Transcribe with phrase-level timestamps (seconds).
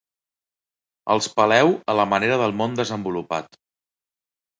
[1.15, 3.61] Els peleu a la manera del món desenvolupat.